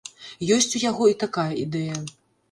Ёсць 0.55 0.75
у 0.79 0.79
яго 0.83 1.09
і 1.11 1.13
такая 1.23 1.51
ідэя. 1.65 1.99